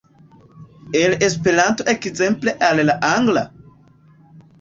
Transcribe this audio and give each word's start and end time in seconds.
el 1.01 1.13
Esperanto 1.27 1.85
ekzemple 1.93 2.55
al 2.69 2.81
la 2.91 2.95
angla? 3.11 3.45